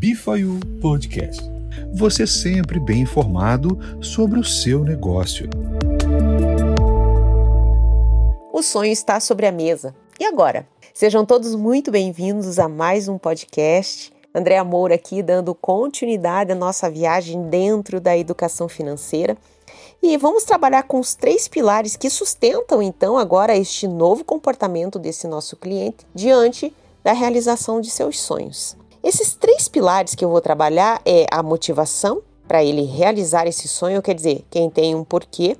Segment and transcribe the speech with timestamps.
[0.00, 1.42] Bifayu Podcast.
[1.92, 5.46] Você sempre bem informado sobre o seu negócio.
[8.50, 9.94] O sonho está sobre a mesa.
[10.18, 10.66] E agora?
[10.94, 14.10] Sejam todos muito bem-vindos a mais um podcast.
[14.34, 19.36] André Moura aqui dando continuidade à nossa viagem dentro da educação financeira.
[20.02, 25.28] E vamos trabalhar com os três pilares que sustentam então agora este novo comportamento desse
[25.28, 26.72] nosso cliente diante
[27.04, 28.79] da realização de seus sonhos.
[29.02, 34.02] Esses três pilares que eu vou trabalhar é a motivação para ele realizar esse sonho,
[34.02, 35.56] quer dizer, quem tem um porquê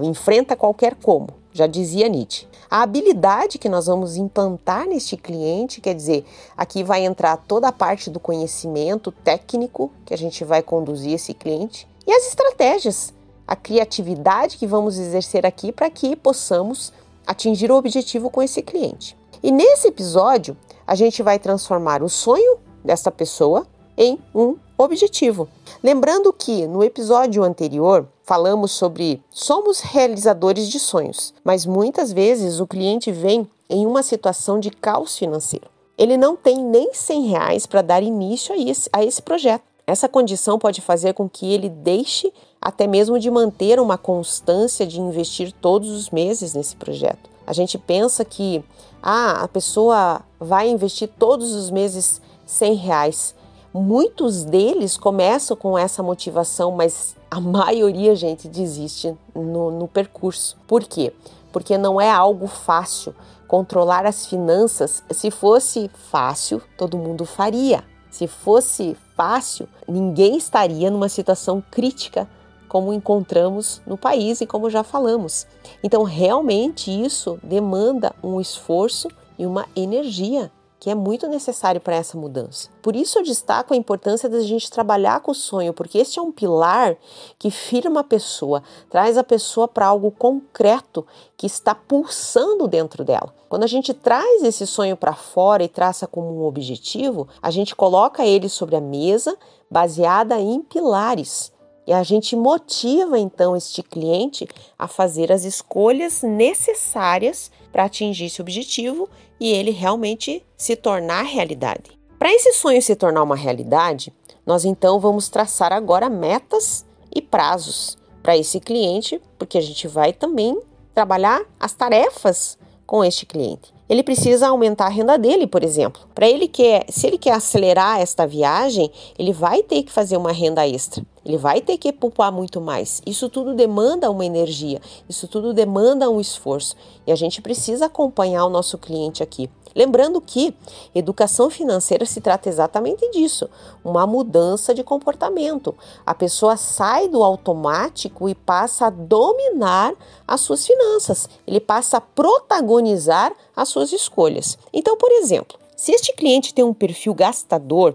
[0.00, 2.46] enfrenta qualquer como, já dizia Nietzsche.
[2.70, 6.24] A habilidade que nós vamos implantar neste cliente, quer dizer,
[6.56, 11.34] aqui vai entrar toda a parte do conhecimento técnico que a gente vai conduzir esse
[11.34, 13.12] cliente e as estratégias,
[13.46, 16.92] a criatividade que vamos exercer aqui para que possamos
[17.26, 19.20] atingir o objetivo com esse cliente.
[19.42, 20.56] E nesse episódio,
[20.86, 25.48] a gente vai transformar o sonho dessa pessoa em um objetivo.
[25.82, 32.66] Lembrando que no episódio anterior falamos sobre somos realizadores de sonhos, mas muitas vezes o
[32.66, 35.66] cliente vem em uma situação de caos financeiro.
[35.98, 39.64] Ele não tem nem 100 reais para dar início a esse, a esse projeto.
[39.86, 45.00] Essa condição pode fazer com que ele deixe até mesmo de manter uma constância de
[45.00, 47.31] investir todos os meses nesse projeto.
[47.46, 48.64] A gente pensa que
[49.02, 53.34] ah, a pessoa vai investir todos os meses 100 reais.
[53.74, 60.56] Muitos deles começam com essa motivação, mas a maioria, gente, desiste no, no percurso.
[60.66, 61.12] Por quê?
[61.50, 63.14] Porque não é algo fácil.
[63.48, 67.84] Controlar as finanças, se fosse fácil, todo mundo faria.
[68.10, 72.28] Se fosse fácil, ninguém estaria numa situação crítica
[72.72, 75.46] como encontramos no país e como já falamos.
[75.84, 82.16] Então, realmente isso demanda um esforço e uma energia que é muito necessário para essa
[82.16, 82.70] mudança.
[82.80, 86.22] Por isso eu destaco a importância da gente trabalhar com o sonho, porque este é
[86.22, 86.96] um pilar
[87.38, 91.06] que firma a pessoa, traz a pessoa para algo concreto
[91.36, 93.34] que está pulsando dentro dela.
[93.50, 97.76] Quando a gente traz esse sonho para fora e traça como um objetivo, a gente
[97.76, 99.36] coloca ele sobre a mesa
[99.70, 101.52] baseada em pilares.
[101.86, 104.46] E a gente motiva então este cliente
[104.78, 109.08] a fazer as escolhas necessárias para atingir esse objetivo
[109.40, 111.98] e ele realmente se tornar realidade.
[112.18, 114.12] Para esse sonho se tornar uma realidade,
[114.46, 120.12] nós então vamos traçar agora metas e prazos para esse cliente, porque a gente vai
[120.12, 120.56] também
[120.94, 122.56] trabalhar as tarefas
[122.86, 123.72] com este cliente.
[123.88, 126.02] Ele precisa aumentar a renda dele, por exemplo.
[126.14, 130.32] Para ele quer, se ele quer acelerar esta viagem, ele vai ter que fazer uma
[130.32, 131.04] renda extra.
[131.24, 133.00] Ele vai ter que poupar muito mais.
[133.06, 136.74] Isso tudo demanda uma energia, isso tudo demanda um esforço.
[137.06, 139.48] E a gente precisa acompanhar o nosso cliente aqui.
[139.74, 140.54] Lembrando que
[140.94, 143.48] educação financeira se trata exatamente disso,
[143.82, 145.74] uma mudança de comportamento.
[146.04, 149.94] A pessoa sai do automático e passa a dominar
[150.26, 154.58] as suas finanças, ele passa a protagonizar as suas escolhas.
[154.72, 157.94] Então, por exemplo, se este cliente tem um perfil gastador,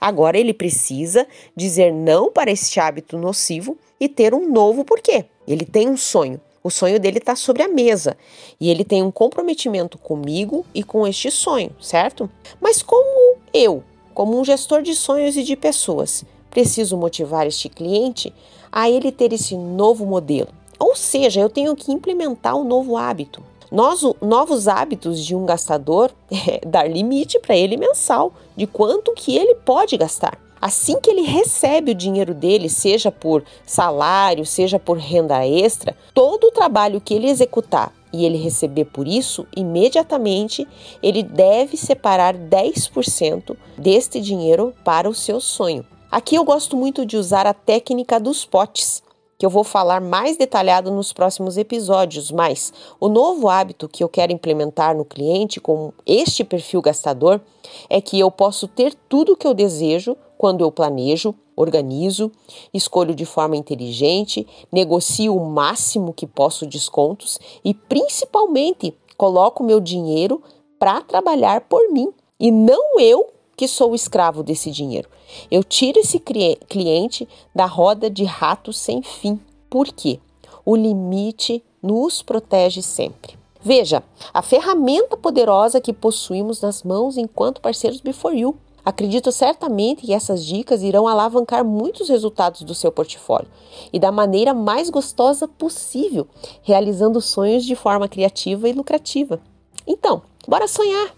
[0.00, 1.26] agora ele precisa
[1.56, 5.24] dizer não para este hábito nocivo e ter um novo porquê.
[5.46, 6.40] Ele tem um sonho.
[6.62, 8.16] O sonho dele está sobre a mesa
[8.60, 12.28] e ele tem um comprometimento comigo e com este sonho, certo?
[12.60, 13.82] Mas como eu,
[14.12, 18.34] como um gestor de sonhos e de pessoas, preciso motivar este cliente
[18.70, 20.48] a ele ter esse novo modelo?
[20.78, 23.42] Ou seja, eu tenho que implementar um novo hábito.
[23.70, 29.54] Novos hábitos de um gastador é dar limite para ele mensal de quanto que ele
[29.54, 30.38] pode gastar.
[30.60, 36.48] Assim que ele recebe o dinheiro dele, seja por salário, seja por renda extra, todo
[36.48, 40.66] o trabalho que ele executar e ele receber por isso, imediatamente
[41.02, 45.84] ele deve separar 10% deste dinheiro para o seu sonho.
[46.10, 49.02] Aqui eu gosto muito de usar a técnica dos potes
[49.38, 54.08] que eu vou falar mais detalhado nos próximos episódios, mas o novo hábito que eu
[54.08, 57.40] quero implementar no cliente com este perfil gastador
[57.88, 62.32] é que eu posso ter tudo o que eu desejo quando eu planejo, organizo,
[62.74, 70.42] escolho de forma inteligente, negocio o máximo que posso descontos e principalmente coloco meu dinheiro
[70.78, 75.08] para trabalhar por mim e não eu que sou escravo desse dinheiro.
[75.50, 79.40] Eu tiro esse cliente da roda de ratos sem fim.
[79.68, 80.20] Por quê?
[80.64, 83.36] O limite nos protege sempre.
[83.60, 84.00] Veja,
[84.32, 88.56] a ferramenta poderosa que possuímos nas mãos enquanto parceiros Before You.
[88.84, 93.48] Acredito certamente que essas dicas irão alavancar muitos resultados do seu portfólio
[93.92, 96.28] e da maneira mais gostosa possível,
[96.62, 99.40] realizando sonhos de forma criativa e lucrativa.
[99.84, 101.17] Então, bora sonhar!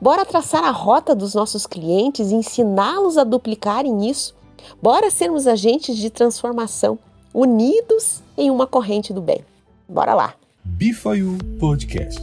[0.00, 4.34] Bora traçar a rota dos nossos clientes e ensiná-los a duplicarem isso.
[4.82, 6.98] Bora sermos agentes de transformação,
[7.32, 9.44] unidos em uma corrente do bem.
[9.88, 10.34] Bora lá!
[10.64, 12.20] Bifayu Podcast.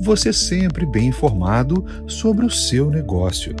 [0.00, 3.54] Você sempre bem informado sobre o seu negócio.